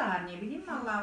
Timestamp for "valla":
0.68-0.98